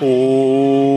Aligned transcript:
Hola 0.00 0.92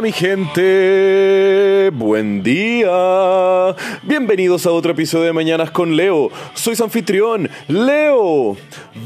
mi 0.00 0.10
gente, 0.10 1.90
buen 1.94 2.42
día. 2.42 3.76
Bienvenidos 4.02 4.66
a 4.66 4.72
otro 4.72 4.90
episodio 4.90 5.26
de 5.26 5.32
Mañanas 5.32 5.70
con 5.70 5.94
Leo. 5.94 6.30
Soy 6.54 6.74
anfitrión, 6.82 7.48
Leo. 7.68 8.56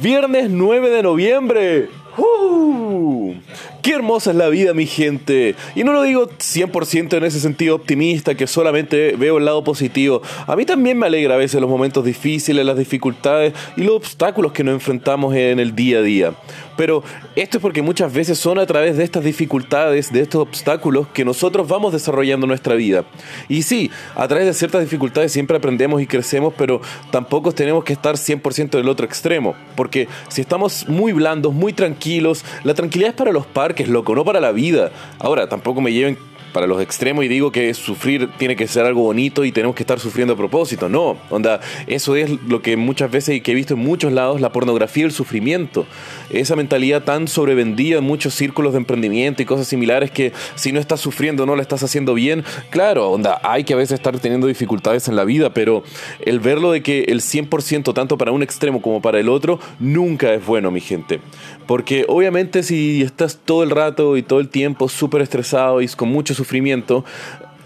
Viernes 0.01 0.49
9 0.49 0.89
de 0.89 1.03
noviembre. 1.03 1.91
¡Uh! 2.17 3.35
Qué 3.83 3.95
hermosa 3.95 4.31
es 4.31 4.37
la 4.37 4.49
vida, 4.49 4.75
mi 4.75 4.87
gente. 4.87 5.55
Y 5.75 5.85
no 5.85 5.93
lo 5.93 6.03
digo 6.03 6.29
100% 6.29 7.17
en 7.17 7.25
ese 7.25 7.41
sentido 7.41 7.77
optimista, 7.77 8.35
que 8.35 8.47
solamente 8.47 9.15
veo 9.17 9.39
el 9.39 9.47
lado 9.47 9.65
positivo. 9.65 10.21
A 10.47 10.55
mí 10.55 10.67
también 10.67 10.99
me 10.99 11.07
alegra 11.07 11.35
a 11.35 11.39
veces 11.39 11.61
los 11.61 11.71
momentos 11.71 12.05
difíciles, 12.05 12.65
las 12.67 12.77
dificultades 12.77 13.55
y 13.77 13.83
los 13.83 13.97
obstáculos 13.97 14.53
que 14.53 14.65
nos 14.65 14.75
enfrentamos 14.75 15.35
en 15.35 15.59
el 15.61 15.75
día 15.75 15.99
a 15.99 16.03
día. 16.03 16.35
Pero 16.77 17.03
esto 17.37 17.59
es 17.59 17.63
porque 17.63 17.83
muchas 17.83 18.13
veces 18.13 18.39
son 18.39 18.59
a 18.59 18.65
través 18.65 18.97
de 18.97 19.05
estas 19.05 19.23
dificultades, 19.23 20.13
de 20.13 20.21
estos 20.21 20.41
obstáculos, 20.41 21.09
que 21.09 21.27
nosotros 21.27 21.69
vamos 21.69 21.93
desarrollando 21.93 22.47
nuestra 22.47 22.75
vida. 22.75 23.05
Y 23.49 23.63
sí, 23.63 23.91
a 24.15 24.27
través 24.29 24.47
de 24.47 24.55
ciertas 24.55 24.81
dificultades 24.81 25.31
siempre 25.31 25.59
aprendemos 25.59 26.01
y 26.01 26.07
crecemos, 26.07 26.55
pero 26.57 26.81
tampoco 27.11 27.53
tenemos 27.53 27.85
que 27.85 27.93
estar 27.93 28.15
100% 28.17 28.71
del 28.71 28.89
otro 28.89 29.05
extremo. 29.05 29.55
Porque 29.77 30.09
si 30.29 30.41
estamos 30.41 30.89
muy 30.89 31.13
blandos, 31.13 31.53
muy 31.53 31.75
tranquilos, 31.75 32.47
la 32.65 32.73
tranquilidad 32.73 33.11
es 33.11 33.17
para 33.17 33.33
los 33.33 33.47
parques, 33.71 33.89
loco, 33.89 34.17
no 34.17 34.25
para 34.25 34.41
la 34.41 34.51
vida. 34.51 34.91
Ahora, 35.21 35.49
tampoco 35.49 35.81
me 35.81 35.93
lleven 35.93 36.19
para 36.53 36.67
los 36.67 36.81
extremos 36.83 37.25
y 37.25 37.29
digo 37.29 37.53
que 37.53 37.73
sufrir 37.75 38.31
tiene 38.39 38.57
que 38.57 38.67
ser 38.67 38.87
algo 38.87 39.03
bonito 39.03 39.45
y 39.45 39.53
tenemos 39.53 39.77
que 39.77 39.83
estar 39.83 40.01
sufriendo 40.01 40.35
a 40.35 40.37
propósito. 40.37 40.89
No, 40.89 41.17
onda, 41.31 41.61
eso 41.87 42.17
es 42.17 42.31
lo 42.47 42.63
que 42.63 42.77
muchas 42.77 43.11
veces 43.11 43.37
y 43.37 43.41
que 43.41 43.53
he 43.53 43.55
visto 43.55 43.75
en 43.75 43.81
muchos 43.81 44.13
lados, 44.13 44.41
la 44.41 44.53
pornografía 44.53 45.03
y 45.03 45.07
el 45.07 45.13
sufrimiento. 45.13 45.87
Esa 46.31 46.57
mentalidad 46.57 47.03
tan 47.03 47.29
sobrevendida 47.29 47.99
en 47.99 48.05
muchos 48.05 48.35
círculos 48.35 48.73
de 48.73 48.79
emprendimiento 48.79 49.43
y 49.43 49.47
cosas 49.47 49.67
similares 49.67 50.11
que 50.11 50.33
si 50.55 50.73
no 50.73 50.81
estás 50.81 51.01
sufriendo 51.01 51.47
no 51.47 51.57
lo 51.57 51.63
estás 51.63 51.83
haciendo 51.83 52.15
bien. 52.15 52.45
Claro, 52.71 53.11
onda, 53.11 53.41
hay 53.43 53.65
que 53.65 53.75
a 53.75 53.77
veces 53.77 53.95
estar 53.95 54.19
teniendo 54.19 54.47
dificultades 54.47 55.09
en 55.09 55.17
la 55.17 55.25
vida, 55.25 55.55
pero 55.55 55.83
el 56.21 56.41
verlo 56.41 56.73
de 56.73 56.83
que 56.83 57.05
el 57.05 57.21
100% 57.21 57.95
tanto 57.95 58.19
para 58.19 58.33
un 58.33 58.43
extremo 58.43 58.83
como 58.83 59.01
para 59.01 59.21
el 59.21 59.29
otro 59.29 59.61
nunca 59.79 60.33
es 60.35 60.45
bueno, 60.45 60.71
mi 60.71 60.81
gente. 60.81 61.21
Porque 61.67 62.05
obviamente 62.09 62.63
si 62.63 63.03
estás 63.03 63.39
todo 63.45 63.63
el 63.63 63.71
rato 63.71 64.17
y 64.17 64.23
todo 64.23 64.41
el 64.41 64.49
tiempo 64.49 64.89
súper 64.89 65.23
estresado 65.23 65.81
y 65.81 65.89
con 65.89 66.09
mucho 66.09 66.35
sufrimiento, 66.41 67.05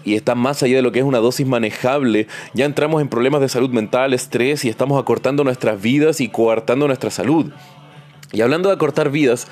y 0.03 0.13
está 0.13 0.35
más 0.35 0.61
allá 0.61 0.75
de 0.75 0.81
lo 0.83 0.91
que 0.91 0.99
es 0.99 1.05
una 1.05 1.17
dosis 1.17 1.47
manejable, 1.47 2.27
ya 2.53 2.65
entramos 2.65 3.01
en 3.01 3.09
problemas 3.09 3.41
de 3.41 3.49
salud 3.49 3.71
mental, 3.71 4.13
estrés 4.13 4.63
y 4.63 4.69
estamos 4.69 5.01
acortando 5.01 5.43
nuestras 5.43 5.81
vidas 5.81 6.21
y 6.21 6.29
coartando 6.29 6.87
nuestra 6.87 7.09
salud. 7.09 7.51
Y 8.31 8.41
hablando 8.41 8.69
de 8.69 8.75
acortar 8.75 9.11
vidas, 9.11 9.47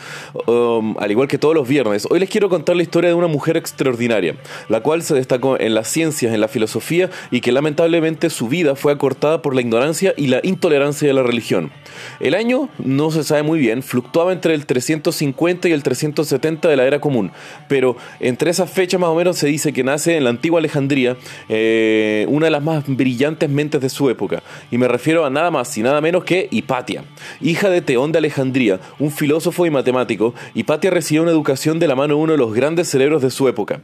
um, 0.47 0.95
al 0.97 1.11
igual 1.11 1.27
que 1.27 1.37
todos 1.37 1.53
los 1.53 1.67
viernes, 1.67 2.07
hoy 2.09 2.19
les 2.19 2.29
quiero 2.29 2.49
contar 2.49 2.75
la 2.75 2.81
historia 2.81 3.09
de 3.09 3.13
una 3.13 3.27
mujer 3.27 3.55
extraordinaria, 3.55 4.35
la 4.67 4.81
cual 4.81 5.03
se 5.03 5.13
destacó 5.13 5.59
en 5.59 5.75
las 5.75 5.87
ciencias, 5.87 6.33
en 6.33 6.41
la 6.41 6.47
filosofía 6.47 7.09
y 7.29 7.41
que 7.41 7.51
lamentablemente 7.51 8.29
su 8.29 8.47
vida 8.47 8.75
fue 8.75 8.91
acortada 8.91 9.41
por 9.41 9.53
la 9.53 9.61
ignorancia 9.61 10.13
y 10.17 10.27
la 10.27 10.39
intolerancia 10.43 11.07
de 11.07 11.13
la 11.13 11.23
religión. 11.23 11.71
El 12.19 12.33
año 12.33 12.69
no 12.79 13.11
se 13.11 13.23
sabe 13.23 13.43
muy 13.43 13.59
bien, 13.59 13.83
fluctuaba 13.83 14.33
entre 14.33 14.55
el 14.55 14.65
350 14.65 15.69
y 15.69 15.71
el 15.71 15.83
370 15.83 16.67
de 16.67 16.75
la 16.75 16.85
era 16.85 16.99
común, 16.99 17.31
pero 17.67 17.95
entre 18.19 18.49
esas 18.49 18.71
fechas 18.71 18.99
más 18.99 19.09
o 19.09 19.15
menos 19.15 19.37
se 19.37 19.47
dice 19.47 19.71
que 19.71 19.83
nace 19.83 20.17
en 20.17 20.23
la 20.23 20.31
antigua 20.31 20.59
Alejandría 20.59 21.15
eh, 21.47 22.25
una 22.27 22.47
de 22.47 22.51
las 22.51 22.63
más 22.63 22.83
brillantes 22.87 23.49
mentes 23.49 23.81
de 23.81 23.89
su 23.89 24.09
época, 24.09 24.41
y 24.71 24.77
me 24.77 24.87
refiero 24.87 25.25
a 25.25 25.29
nada 25.29 25.51
más 25.51 25.77
y 25.77 25.83
nada 25.83 26.01
menos 26.01 26.23
que 26.23 26.47
Hipatia, 26.49 27.03
hija 27.39 27.69
de 27.69 27.81
Teón 27.81 28.11
de 28.11 28.17
Alejandría, 28.17 28.62
un 28.99 29.11
filósofo 29.11 29.65
y 29.65 29.69
matemático, 29.69 30.33
Hipatia 30.53 30.91
recibió 30.91 31.23
una 31.23 31.31
educación 31.31 31.79
de 31.79 31.87
la 31.87 31.95
mano 31.95 32.15
de 32.15 32.21
uno 32.21 32.31
de 32.33 32.37
los 32.37 32.53
grandes 32.53 32.89
cerebros 32.89 33.21
de 33.21 33.31
su 33.31 33.47
época. 33.47 33.81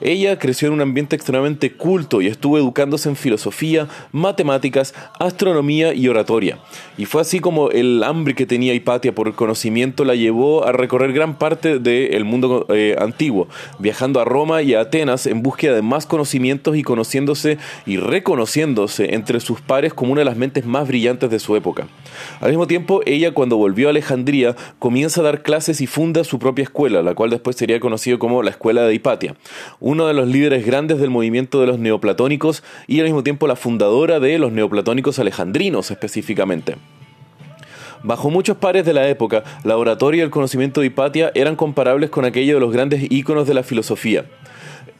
Ella 0.00 0.38
creció 0.38 0.68
en 0.68 0.74
un 0.74 0.80
ambiente 0.80 1.16
extremadamente 1.16 1.72
culto 1.72 2.22
y 2.22 2.26
estuvo 2.26 2.58
educándose 2.58 3.08
en 3.08 3.16
filosofía, 3.16 3.88
matemáticas, 4.12 4.94
astronomía 5.18 5.94
y 5.94 6.08
oratoria. 6.08 6.58
Y 6.96 7.06
fue 7.06 7.20
así 7.20 7.40
como 7.40 7.70
el 7.70 8.02
hambre 8.02 8.34
que 8.34 8.46
tenía 8.46 8.74
Hipatia 8.74 9.14
por 9.14 9.28
el 9.28 9.34
conocimiento 9.34 10.04
la 10.04 10.14
llevó 10.14 10.66
a 10.66 10.72
recorrer 10.72 11.12
gran 11.12 11.38
parte 11.38 11.78
del 11.78 12.24
mundo 12.24 12.66
eh, 12.70 12.96
antiguo, 12.98 13.48
viajando 13.78 14.20
a 14.20 14.24
Roma 14.24 14.62
y 14.62 14.74
a 14.74 14.80
Atenas 14.80 15.26
en 15.26 15.42
búsqueda 15.42 15.74
de 15.74 15.82
más 15.82 16.06
conocimientos 16.06 16.76
y 16.76 16.82
conociéndose 16.82 17.58
y 17.86 17.96
reconociéndose 17.96 19.14
entre 19.14 19.40
sus 19.40 19.60
pares 19.60 19.94
como 19.94 20.12
una 20.12 20.20
de 20.20 20.24
las 20.26 20.36
mentes 20.36 20.64
más 20.66 20.88
brillantes 20.88 21.30
de 21.30 21.38
su 21.38 21.56
época. 21.56 21.86
Al 22.40 22.50
mismo 22.50 22.66
tiempo, 22.66 23.00
ella 23.06 23.32
cuando 23.32 23.56
volvió 23.56 23.88
a 23.88 23.90
Alejandría 23.90 24.21
comienza 24.78 25.20
a 25.20 25.24
dar 25.24 25.42
clases 25.42 25.80
y 25.80 25.86
funda 25.86 26.24
su 26.24 26.38
propia 26.38 26.64
escuela, 26.64 27.02
la 27.02 27.14
cual 27.14 27.30
después 27.30 27.56
sería 27.56 27.80
conocido 27.80 28.18
como 28.18 28.42
la 28.42 28.50
Escuela 28.50 28.82
de 28.82 28.94
Hipatia, 28.94 29.34
uno 29.80 30.06
de 30.06 30.14
los 30.14 30.28
líderes 30.28 30.64
grandes 30.66 30.98
del 30.98 31.10
movimiento 31.10 31.60
de 31.60 31.66
los 31.66 31.78
neoplatónicos 31.78 32.62
y 32.86 33.00
al 33.00 33.06
mismo 33.06 33.22
tiempo 33.22 33.46
la 33.46 33.56
fundadora 33.56 34.20
de 34.20 34.38
los 34.38 34.52
neoplatónicos 34.52 35.18
alejandrinos 35.18 35.90
específicamente. 35.90 36.76
Bajo 38.04 38.30
muchos 38.30 38.56
pares 38.56 38.84
de 38.84 38.92
la 38.92 39.08
época, 39.08 39.44
la 39.62 39.76
oratoria 39.76 40.20
y 40.20 40.22
el 40.22 40.30
conocimiento 40.30 40.80
de 40.80 40.88
Hipatia 40.88 41.30
eran 41.34 41.54
comparables 41.54 42.10
con 42.10 42.24
aquellos 42.24 42.56
de 42.56 42.60
los 42.60 42.72
grandes 42.72 43.06
íconos 43.10 43.46
de 43.46 43.54
la 43.54 43.62
filosofía. 43.62 44.24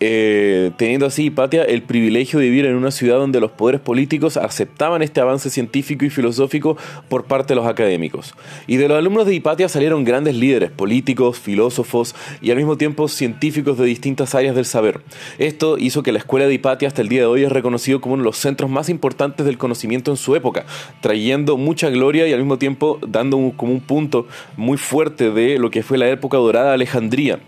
Eh, 0.01 0.73
teniendo 0.77 1.07
así 1.07 1.27
Hipatia 1.27 1.63
el 1.63 1.83
privilegio 1.83 2.41
de 2.41 2.47
vivir 2.47 2.67
en 2.67 2.75
una 2.75 2.91
ciudad 2.91 3.19
donde 3.19 3.41
los 3.41 3.53
poderes 3.53 3.81
políticos 3.81 4.37
aceptaban 4.37 5.03
este 5.03 5.21
avance 5.21 5.49
científico 5.49 6.05
y 6.05 6.11
filosófico 6.11 6.77
por 7.09 7.25
parte 7.25 7.55
de 7.55 7.57
los 7.57 7.67
académicos. 7.67 8.35
Y 8.67 8.79
de 8.79 8.89
los 8.89 8.99
alumnos 8.99 9.27
de 9.27 9.35
Hipatia 9.35 9.69
salieron 9.69 10.05
grandes 10.05 10.35
líderes, 10.35 10.71
políticos, 10.71 11.39
filósofos 11.39 12.15
y 12.41 12.51
al 12.51 12.57
mismo 12.57 12.77
tiempo 12.77 13.07
científicos 13.07 13.79
de 13.79 13.85
distintas 13.85 14.35
áreas 14.35 14.57
del 14.57 14.65
saber. 14.65 15.03
Esto 15.39 15.79
hizo 15.79 16.03
que 16.03 16.13
la 16.13 16.19
escuela 16.19 16.47
de 16.47 16.55
Hipatia 16.55 16.89
hasta 16.89 17.03
el 17.03 17.09
día 17.09 17.21
de 17.21 17.27
hoy 17.27 17.45
es 17.45 17.53
reconocido 17.53 18.01
como 18.01 18.15
uno 18.15 18.25
de 18.25 18.29
los 18.29 18.39
centros 18.39 18.71
más 18.71 18.89
importantes 18.89 19.47
del 19.47 19.59
conocimiento 19.59 20.11
en 20.11 20.17
su 20.17 20.35
época, 20.35 20.65
trayendo 21.01 21.57
mucha 21.57 21.91
gloria 21.91 22.27
y 22.27 22.33
al 22.33 22.41
mismo 22.41 22.59
tiempo 22.59 22.99
dando 23.07 23.53
como 23.57 23.73
un 23.73 23.81
punto 23.81 24.27
muy 24.57 24.79
fuerte 24.79 25.31
de 25.31 25.59
lo 25.59 25.71
que 25.71 25.83
fue 25.83 25.99
la 25.99 26.09
época 26.09 26.39
dorada 26.39 26.69
de 26.69 26.75
Alejandría 26.75 27.41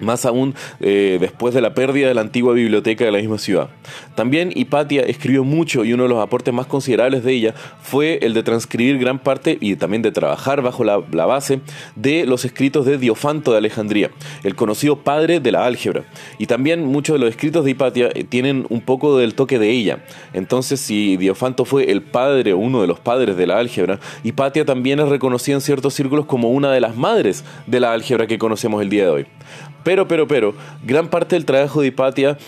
más 0.00 0.26
aún 0.26 0.54
eh, 0.80 1.18
después 1.20 1.54
de 1.54 1.60
la 1.60 1.74
pérdida 1.74 2.08
de 2.08 2.14
la 2.14 2.20
antigua 2.20 2.54
biblioteca 2.54 3.04
de 3.04 3.12
la 3.12 3.18
misma 3.18 3.38
ciudad. 3.38 3.68
También 4.14 4.52
Hipatia 4.54 5.02
escribió 5.02 5.44
mucho 5.44 5.84
y 5.84 5.92
uno 5.92 6.04
de 6.04 6.08
los 6.08 6.18
aportes 6.18 6.52
más 6.52 6.66
considerables 6.66 7.24
de 7.24 7.32
ella 7.32 7.54
fue 7.82 8.18
el 8.22 8.34
de 8.34 8.42
transcribir 8.42 8.98
gran 8.98 9.18
parte 9.18 9.58
y 9.60 9.76
también 9.76 10.02
de 10.02 10.12
trabajar 10.12 10.62
bajo 10.62 10.84
la, 10.84 10.98
base 11.26 11.60
de 11.96 12.24
los 12.24 12.44
escritos 12.44 12.86
de 12.86 12.98
Diofanto 12.98 13.52
de 13.52 13.58
Alejandría, 13.58 14.10
el 14.44 14.54
conocido 14.54 14.96
padre 14.96 15.40
de 15.40 15.52
la 15.52 15.66
álgebra. 15.66 16.04
Y 16.38 16.46
también 16.46 16.84
muchos 16.84 17.14
de 17.14 17.18
los 17.18 17.30
escritos 17.30 17.64
de 17.64 17.72
Hipatia 17.72 18.10
eh, 18.14 18.24
tienen 18.24 18.66
un 18.70 18.80
poco 18.80 19.18
del 19.18 19.34
toque 19.34 19.58
de 19.58 19.70
ella. 19.70 20.04
Entonces, 20.32 20.80
si 20.80 21.16
Diofanto 21.16 21.64
fue 21.64 21.90
el 21.90 22.02
padre 22.02 22.52
o 22.52 22.58
uno 22.58 22.80
de 22.80 22.86
los 22.86 23.00
padres 23.00 23.36
de 23.36 23.46
la 23.46 23.58
álgebra, 23.58 23.98
Hipatia 24.22 24.64
también 24.64 25.00
es 25.00 25.08
reconocida 25.08 25.56
en 25.56 25.60
ciertos 25.60 25.94
círculos 25.94 26.26
como 26.26 26.50
una 26.50 26.70
de 26.70 26.80
las 26.80 26.96
madres 26.96 27.44
de 27.66 27.80
la 27.80 27.92
álgebra 27.92 28.26
que 28.26 28.38
conocemos 28.38 28.82
el 28.82 28.90
día 28.90 29.04
de 29.04 29.10
hoy. 29.10 29.26
Pero, 29.86 30.08
pero, 30.08 30.26
pero, 30.26 30.52
gran 30.84 31.06
parte 31.06 31.36
del 31.36 31.44
trabajo 31.44 31.80
de 31.80 31.86
Hipatia 31.86 32.38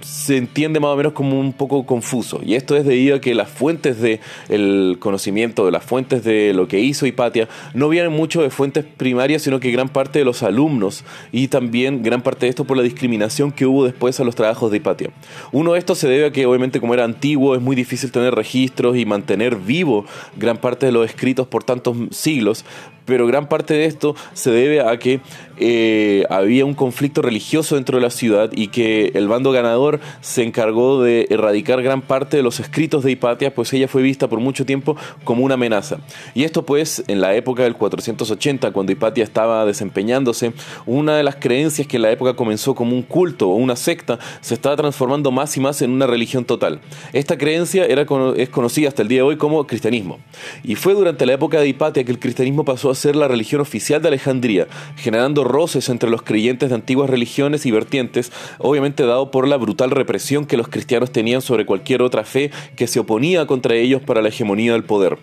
se 0.00 0.36
entiende 0.36 0.80
más 0.80 0.90
o 0.90 0.96
menos 0.96 1.12
como 1.12 1.38
un 1.38 1.52
poco 1.52 1.84
confuso. 1.86 2.40
Y 2.44 2.54
esto 2.54 2.76
es 2.76 2.84
debido 2.84 3.16
a 3.16 3.20
que 3.20 3.34
las 3.34 3.48
fuentes 3.48 4.00
del 4.00 4.20
el 4.48 4.96
conocimiento, 5.00 5.66
de 5.66 5.72
las 5.72 5.84
fuentes 5.84 6.24
de 6.24 6.52
lo 6.54 6.68
que 6.68 6.80
hizo 6.80 7.06
Hipatia, 7.06 7.48
no 7.74 7.88
vienen 7.88 8.12
mucho 8.12 8.42
de 8.42 8.50
fuentes 8.50 8.84
primarias, 8.84 9.42
sino 9.42 9.60
que 9.60 9.70
gran 9.70 9.88
parte 9.88 10.18
de 10.18 10.24
los 10.24 10.42
alumnos 10.42 11.04
y 11.32 11.48
también 11.48 12.02
gran 12.02 12.22
parte 12.22 12.46
de 12.46 12.50
esto 12.50 12.64
por 12.64 12.76
la 12.76 12.82
discriminación 12.82 13.52
que 13.52 13.66
hubo 13.66 13.84
después 13.84 14.18
a 14.20 14.24
los 14.24 14.34
trabajos 14.34 14.70
de 14.70 14.78
Hipatia. 14.78 15.10
Uno 15.52 15.72
de 15.72 15.78
estos 15.78 15.98
se 15.98 16.08
debe 16.08 16.26
a 16.26 16.32
que 16.32 16.46
obviamente 16.46 16.80
como 16.80 16.94
era 16.94 17.04
antiguo 17.04 17.54
es 17.54 17.60
muy 17.60 17.76
difícil 17.76 18.12
tener 18.12 18.34
registros 18.34 18.96
y 18.96 19.04
mantener 19.04 19.56
vivo 19.56 20.04
gran 20.36 20.58
parte 20.58 20.86
de 20.86 20.92
los 20.92 21.06
escritos 21.06 21.46
por 21.46 21.64
tantos 21.64 21.96
siglos, 22.10 22.64
pero 23.08 23.26
gran 23.26 23.48
parte 23.48 23.72
de 23.72 23.86
esto 23.86 24.14
se 24.34 24.50
debe 24.50 24.82
a 24.82 24.98
que 24.98 25.20
eh, 25.56 26.24
había 26.28 26.66
un 26.66 26.74
conflicto 26.74 27.22
religioso 27.22 27.74
dentro 27.74 27.96
de 27.96 28.02
la 28.02 28.10
ciudad 28.10 28.50
y 28.52 28.68
que 28.68 29.12
el 29.14 29.28
bando 29.28 29.50
ganador 29.50 29.87
se 30.20 30.42
encargó 30.42 31.02
de 31.02 31.26
erradicar 31.30 31.82
gran 31.82 32.02
parte 32.02 32.36
de 32.36 32.42
los 32.42 32.60
escritos 32.60 33.04
de 33.04 33.12
Hipatia, 33.12 33.54
pues 33.54 33.72
ella 33.72 33.88
fue 33.88 34.02
vista 34.02 34.28
por 34.28 34.40
mucho 34.40 34.64
tiempo 34.64 34.96
como 35.24 35.44
una 35.44 35.54
amenaza. 35.54 35.98
Y 36.34 36.44
esto 36.44 36.64
pues 36.64 37.04
en 37.08 37.20
la 37.20 37.34
época 37.34 37.62
del 37.62 37.74
480, 37.74 38.72
cuando 38.72 38.92
Hipatia 38.92 39.24
estaba 39.24 39.64
desempeñándose, 39.64 40.52
una 40.86 41.16
de 41.16 41.22
las 41.22 41.36
creencias 41.36 41.86
que 41.86 41.96
en 41.96 42.02
la 42.02 42.10
época 42.10 42.34
comenzó 42.34 42.74
como 42.74 42.94
un 42.94 43.02
culto 43.02 43.48
o 43.48 43.54
una 43.54 43.76
secta, 43.76 44.18
se 44.40 44.54
estaba 44.54 44.76
transformando 44.76 45.30
más 45.30 45.56
y 45.56 45.60
más 45.60 45.82
en 45.82 45.90
una 45.90 46.06
religión 46.06 46.44
total. 46.44 46.80
Esta 47.12 47.38
creencia 47.38 47.84
era, 47.86 48.06
es 48.36 48.48
conocida 48.48 48.88
hasta 48.88 49.02
el 49.02 49.08
día 49.08 49.18
de 49.18 49.22
hoy 49.22 49.36
como 49.36 49.66
cristianismo. 49.66 50.18
Y 50.62 50.74
fue 50.74 50.94
durante 50.94 51.26
la 51.26 51.34
época 51.34 51.60
de 51.60 51.68
Hipatia 51.68 52.04
que 52.04 52.12
el 52.12 52.18
cristianismo 52.18 52.64
pasó 52.64 52.90
a 52.90 52.94
ser 52.94 53.16
la 53.16 53.28
religión 53.28 53.60
oficial 53.60 54.02
de 54.02 54.08
Alejandría, 54.08 54.66
generando 54.96 55.44
roces 55.44 55.88
entre 55.88 56.10
los 56.10 56.22
creyentes 56.22 56.68
de 56.68 56.74
antiguas 56.74 57.10
religiones 57.10 57.66
y 57.66 57.70
vertientes, 57.70 58.32
obviamente 58.58 59.04
dado 59.04 59.30
por 59.30 59.46
la 59.46 59.56
brutal 59.78 59.90
represión 59.92 60.44
que 60.44 60.56
los 60.56 60.66
cristianos 60.66 61.12
tenían 61.12 61.40
sobre 61.40 61.64
cualquier 61.64 62.02
otra 62.02 62.24
fe 62.24 62.50
que 62.74 62.88
se 62.88 62.98
oponía 62.98 63.46
contra 63.46 63.76
ellos 63.76 64.02
para 64.02 64.20
la 64.20 64.28
hegemonía 64.28 64.72
del 64.72 64.82
poder. 64.82 65.18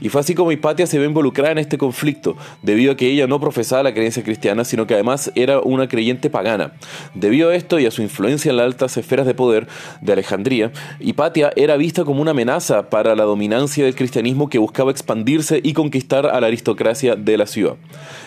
Y 0.00 0.08
fue 0.08 0.22
así 0.22 0.34
como 0.34 0.50
Hipatia 0.50 0.86
se 0.86 0.98
ve 0.98 1.04
involucrada 1.04 1.52
en 1.52 1.58
este 1.58 1.76
conflicto, 1.76 2.36
debido 2.62 2.92
a 2.92 2.96
que 2.96 3.10
ella 3.10 3.26
no 3.26 3.38
profesaba 3.38 3.82
la 3.82 3.92
creencia 3.92 4.22
cristiana, 4.22 4.64
sino 4.64 4.86
que 4.86 4.94
además 4.94 5.30
era 5.34 5.60
una 5.60 5.88
creyente 5.88 6.30
pagana. 6.30 6.72
Debido 7.14 7.50
a 7.50 7.54
esto 7.54 7.78
y 7.78 7.84
a 7.84 7.90
su 7.90 8.00
influencia 8.00 8.50
en 8.50 8.56
las 8.56 8.66
altas 8.66 8.96
esferas 8.96 9.26
de 9.26 9.34
poder 9.34 9.68
de 10.00 10.12
Alejandría, 10.12 10.72
Hipatia 11.00 11.52
era 11.54 11.76
vista 11.76 12.04
como 12.04 12.22
una 12.22 12.30
amenaza 12.30 12.88
para 12.88 13.14
la 13.14 13.24
dominancia 13.24 13.84
del 13.84 13.94
cristianismo 13.94 14.48
que 14.48 14.58
buscaba 14.58 14.90
expandirse 14.90 15.60
y 15.62 15.74
conquistar 15.74 16.26
a 16.26 16.40
la 16.40 16.46
aristocracia 16.46 17.14
de 17.14 17.36
la 17.36 17.46
ciudad. 17.46 17.76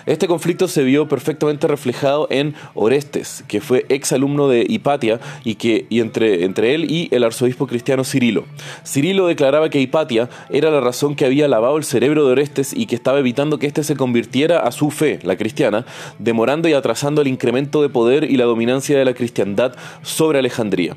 Este 0.06 0.28
conflicto 0.28 0.68
se 0.68 0.84
vio 0.84 1.08
perfectamente 1.08 1.68
reflejado 1.68 2.28
en 2.30 2.54
Orestes, 2.76 3.44
que 3.48 3.62
fue 3.62 3.86
ex 3.90 4.12
alumno 4.12 4.48
de 4.48 4.66
Hipatia 4.68 5.20
y 5.44 5.56
que 5.56 5.71
y 5.90 6.00
entre, 6.00 6.44
entre 6.46 6.76
él 6.76 6.90
y 6.90 7.10
el 7.12 7.24
arzobispo 7.24 7.68
cristiano 7.68 8.04
Cirilo. 8.04 8.46
Cirilo 8.86 9.28
declaraba 9.28 9.70
que 9.70 9.82
Hipatia 9.82 10.30
era 10.50 10.72
la 10.72 10.82
razón 10.82 11.16
que 11.16 11.26
había 11.26 11.48
lavado 11.48 11.78
el 11.78 11.84
cerebro 11.84 12.26
de 12.26 12.32
Orestes 12.32 12.74
y 12.76 12.86
que 12.86 12.96
estaba 12.96 13.20
evitando 13.20 13.60
que 13.60 13.68
éste 13.68 13.84
se 13.84 13.96
convirtiera 13.96 14.60
a 14.60 14.72
su 14.72 14.92
fe, 14.92 15.20
la 15.24 15.36
cristiana, 15.36 15.86
demorando 16.20 16.68
y 16.68 16.74
atrasando 16.74 17.22
el 17.22 17.28
incremento 17.28 17.82
de 17.82 17.90
poder 17.90 18.24
y 18.24 18.38
la 18.38 18.46
dominancia 18.46 18.98
de 18.98 19.06
la 19.06 19.14
cristiandad 19.14 19.76
sobre 20.02 20.40
Alejandría. 20.40 20.96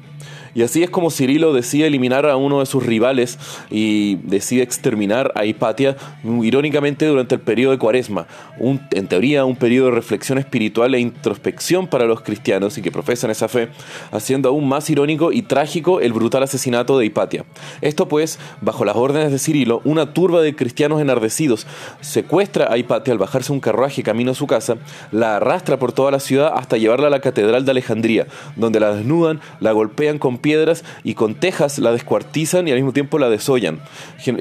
Y 0.54 0.62
así 0.62 0.82
es 0.82 0.90
como 0.90 1.10
Cirilo 1.10 1.52
decide 1.52 1.86
eliminar 1.86 2.26
a 2.26 2.36
uno 2.36 2.60
de 2.60 2.66
sus 2.66 2.84
rivales 2.84 3.38
y 3.70 4.16
decide 4.22 4.62
exterminar 4.62 5.32
a 5.34 5.44
Hipatia, 5.44 5.96
irónicamente 6.24 7.06
durante 7.06 7.34
el 7.34 7.40
periodo 7.40 7.72
de 7.72 7.78
Cuaresma, 7.78 8.26
un, 8.58 8.80
en 8.92 9.08
teoría 9.08 9.44
un 9.44 9.56
periodo 9.56 9.86
de 9.86 9.96
reflexión 9.96 10.38
espiritual 10.38 10.94
e 10.94 11.00
introspección 11.00 11.88
para 11.88 12.04
los 12.06 12.20
cristianos 12.20 12.78
y 12.78 12.82
que 12.82 12.92
profesan 12.92 13.30
esa 13.30 13.48
fe, 13.48 13.68
haciendo 14.12 14.48
aún 14.48 14.68
más 14.68 14.88
irónico 14.90 15.32
y 15.32 15.42
trágico 15.42 16.00
el 16.00 16.12
brutal 16.12 16.42
asesinato 16.42 16.98
de 16.98 17.06
Hipatia. 17.06 17.44
Esto 17.80 18.08
pues, 18.08 18.38
bajo 18.60 18.84
las 18.84 18.96
órdenes 18.96 19.32
de 19.32 19.38
Cirilo, 19.38 19.80
una 19.84 20.14
turba 20.14 20.40
de 20.40 20.54
cristianos 20.54 21.00
enardecidos 21.00 21.66
secuestra 22.00 22.68
a 22.70 22.78
Hipatia 22.78 23.12
al 23.12 23.18
bajarse 23.18 23.52
un 23.52 23.60
carruaje 23.60 24.02
camino 24.02 24.30
a 24.32 24.34
su 24.34 24.46
casa, 24.46 24.76
la 25.10 25.36
arrastra 25.36 25.78
por 25.78 25.92
toda 25.92 26.10
la 26.10 26.20
ciudad 26.20 26.52
hasta 26.54 26.76
llevarla 26.76 27.08
a 27.08 27.10
la 27.10 27.20
catedral 27.20 27.64
de 27.64 27.70
Alejandría, 27.72 28.26
donde 28.56 28.80
la 28.80 28.94
desnudan, 28.94 29.40
la 29.60 29.72
golpean 29.72 30.18
con 30.18 30.38
piedras 30.44 30.84
y 31.04 31.14
con 31.14 31.34
tejas 31.34 31.78
la 31.78 31.90
descuartizan 31.90 32.68
y 32.68 32.70
al 32.70 32.76
mismo 32.76 32.92
tiempo 32.92 33.18
la 33.18 33.30
desollan. 33.30 33.80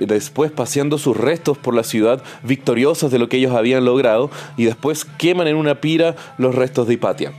Después 0.02 0.52
paseando 0.52 0.98
sus 0.98 1.16
restos 1.16 1.58
por 1.58 1.74
la 1.74 1.84
ciudad, 1.84 2.22
victoriosos 2.44 3.10
de 3.10 3.20
lo 3.20 3.30
que 3.30 3.38
ellos 3.38 3.56
habían 3.56 3.86
logrado, 3.86 4.30
y 4.58 4.66
después 4.66 5.06
queman 5.06 5.48
en 5.48 5.56
una 5.56 5.80
pira 5.80 6.18
los 6.38 6.56
restos 6.56 6.88
de 6.88 6.96
Hipatia. 6.96 7.32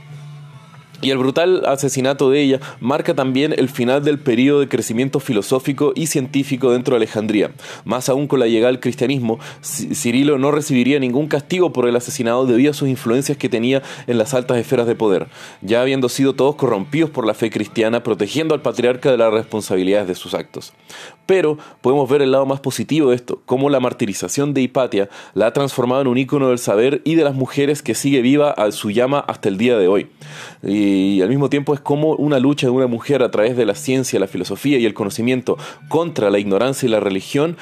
Y 1.01 1.11
el 1.11 1.17
brutal 1.17 1.63
asesinato 1.65 2.29
de 2.29 2.41
ella 2.41 2.59
marca 2.79 3.13
también 3.13 3.53
el 3.57 3.69
final 3.69 4.03
del 4.03 4.19
periodo 4.19 4.61
de 4.61 4.69
crecimiento 4.69 5.19
filosófico 5.19 5.93
y 5.95 6.07
científico 6.07 6.71
dentro 6.71 6.93
de 6.93 6.97
Alejandría. 6.97 7.51
Más 7.83 8.09
aún 8.09 8.27
con 8.27 8.39
la 8.39 8.47
llegada 8.47 8.71
del 8.71 8.79
cristianismo, 8.79 9.39
Cirilo 9.61 10.37
no 10.37 10.51
recibiría 10.51 10.99
ningún 10.99 11.27
castigo 11.27 11.73
por 11.73 11.87
el 11.87 11.95
asesinado 11.95 12.45
debido 12.45 12.71
a 12.71 12.73
sus 12.73 12.89
influencias 12.89 13.37
que 13.37 13.49
tenía 13.49 13.83
en 14.07 14.17
las 14.17 14.33
altas 14.33 14.57
esferas 14.57 14.87
de 14.87 14.95
poder, 14.95 15.27
ya 15.61 15.81
habiendo 15.81 16.09
sido 16.09 16.33
todos 16.33 16.55
corrompidos 16.55 17.09
por 17.09 17.25
la 17.25 17.33
fe 17.33 17.49
cristiana, 17.49 18.03
protegiendo 18.03 18.53
al 18.53 18.61
patriarca 18.61 19.11
de 19.11 19.17
las 19.17 19.33
responsabilidades 19.33 20.07
de 20.07 20.15
sus 20.15 20.33
actos. 20.33 20.73
Pero 21.25 21.57
podemos 21.81 22.09
ver 22.09 22.21
el 22.21 22.31
lado 22.31 22.45
más 22.45 22.59
positivo 22.59 23.09
de 23.09 23.15
esto, 23.15 23.41
cómo 23.45 23.69
la 23.69 23.79
martirización 23.79 24.53
de 24.53 24.61
Hipatia 24.61 25.09
la 25.33 25.47
ha 25.47 25.53
transformado 25.53 26.01
en 26.01 26.07
un 26.07 26.17
ícono 26.17 26.49
del 26.49 26.59
saber 26.59 27.01
y 27.03 27.15
de 27.15 27.23
las 27.23 27.33
mujeres 27.33 27.81
que 27.81 27.95
sigue 27.95 28.21
viva 28.21 28.51
a 28.51 28.71
su 28.71 28.91
llama 28.91 29.19
hasta 29.19 29.49
el 29.49 29.57
día 29.57 29.77
de 29.77 29.87
hoy. 29.87 30.07
Al 31.21 31.29
mismo 31.29 31.49
tiempo 31.49 31.73
es 31.73 31.79
como 31.79 32.13
una 32.15 32.39
lucha 32.39 32.67
de 32.67 32.71
una 32.71 32.87
mujer 32.87 33.23
a 33.23 33.31
través 33.31 33.55
de 33.57 33.65
la 33.65 33.75
ciencia, 33.75 34.19
la 34.19 34.27
filosofía 34.27 34.77
y 34.77 34.85
el 34.85 34.93
conocimiento 34.93 35.57
contra 35.87 36.29
la 36.29 36.39
ignorancia 36.39 36.87
y 36.87 36.89
la 36.89 36.99
religión. 36.99 37.57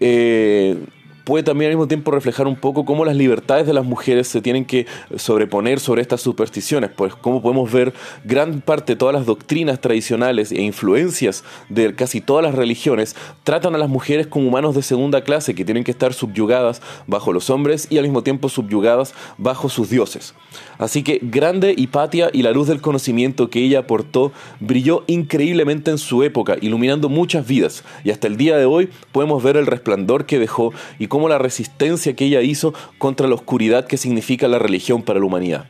Eh, 0.00 0.76
puede 1.24 1.42
también 1.42 1.70
al 1.70 1.76
mismo 1.76 1.88
tiempo 1.88 2.10
reflejar 2.10 2.46
un 2.46 2.56
poco 2.56 2.84
cómo 2.84 3.04
las 3.04 3.16
libertades 3.16 3.66
de 3.66 3.72
las 3.72 3.84
mujeres 3.84 4.28
se 4.28 4.40
tienen 4.40 4.64
que 4.64 4.86
sobreponer 5.16 5.80
sobre 5.80 6.02
estas 6.02 6.20
supersticiones, 6.20 6.90
pues 6.90 7.14
como 7.14 7.42
podemos 7.42 7.70
ver 7.70 7.92
gran 8.24 8.60
parte 8.60 8.92
de 8.92 8.96
todas 8.96 9.14
las 9.14 9.26
doctrinas 9.26 9.80
tradicionales 9.80 10.52
e 10.52 10.62
influencias 10.62 11.44
de 11.68 11.94
casi 11.94 12.20
todas 12.20 12.44
las 12.44 12.54
religiones 12.54 13.16
tratan 13.44 13.74
a 13.74 13.78
las 13.78 13.88
mujeres 13.88 14.26
como 14.26 14.48
humanos 14.48 14.74
de 14.74 14.82
segunda 14.82 15.22
clase 15.22 15.54
que 15.54 15.64
tienen 15.64 15.84
que 15.84 15.90
estar 15.90 16.12
subyugadas 16.14 16.82
bajo 17.06 17.32
los 17.32 17.50
hombres 17.50 17.86
y 17.90 17.98
al 17.98 18.04
mismo 18.04 18.22
tiempo 18.22 18.48
subyugadas 18.48 19.14
bajo 19.38 19.68
sus 19.68 19.90
dioses. 19.90 20.34
Así 20.78 21.02
que 21.02 21.20
grande 21.22 21.74
Hipatia 21.76 22.30
y 22.32 22.42
la 22.42 22.50
luz 22.50 22.68
del 22.68 22.80
conocimiento 22.80 23.50
que 23.50 23.60
ella 23.60 23.80
aportó 23.80 24.32
brilló 24.60 25.04
increíblemente 25.06 25.90
en 25.90 25.98
su 25.98 26.22
época, 26.22 26.56
iluminando 26.60 27.08
muchas 27.08 27.46
vidas, 27.46 27.84
y 28.04 28.10
hasta 28.10 28.26
el 28.26 28.36
día 28.36 28.56
de 28.56 28.64
hoy 28.64 28.88
podemos 29.12 29.42
ver 29.42 29.56
el 29.56 29.66
resplandor 29.66 30.26
que 30.26 30.38
dejó 30.38 30.72
y 30.98 31.06
cómo 31.12 31.28
la 31.28 31.36
resistencia 31.36 32.16
que 32.16 32.24
ella 32.24 32.40
hizo 32.40 32.72
contra 32.96 33.28
la 33.28 33.34
oscuridad 33.34 33.86
que 33.86 33.98
significa 33.98 34.48
la 34.48 34.58
religión 34.58 35.02
para 35.02 35.20
la 35.20 35.26
humanidad. 35.26 35.66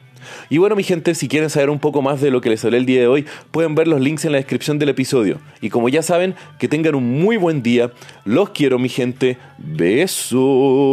Y 0.50 0.58
bueno, 0.58 0.76
mi 0.76 0.84
gente, 0.84 1.16
si 1.16 1.26
quieren 1.26 1.50
saber 1.50 1.68
un 1.68 1.80
poco 1.80 2.00
más 2.00 2.20
de 2.20 2.30
lo 2.30 2.40
que 2.40 2.48
les 2.48 2.64
hablé 2.64 2.78
el 2.78 2.86
día 2.86 3.00
de 3.00 3.08
hoy, 3.08 3.26
pueden 3.50 3.74
ver 3.74 3.88
los 3.88 4.00
links 4.00 4.24
en 4.24 4.30
la 4.30 4.38
descripción 4.38 4.78
del 4.78 4.90
episodio. 4.90 5.40
Y 5.60 5.68
como 5.68 5.88
ya 5.88 6.00
saben, 6.02 6.36
que 6.60 6.68
tengan 6.68 6.94
un 6.94 7.20
muy 7.20 7.38
buen 7.38 7.60
día. 7.60 7.90
Los 8.24 8.50
quiero, 8.50 8.78
mi 8.78 8.88
gente. 8.88 9.36
Besos. 9.58 10.84